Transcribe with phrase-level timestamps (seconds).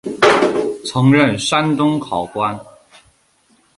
[0.83, 2.59] 曾任山东考官。